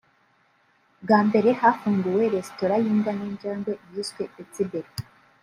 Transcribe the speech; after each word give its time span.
bwa 1.03 1.19
mbere 1.27 1.49
hafunguwe 1.61 2.23
resitora 2.35 2.75
y’imbwa 2.83 3.11
n’injangwe 3.17 3.71
yiswe 3.91 4.23
Pets 4.33 4.57
Deli 4.71 4.91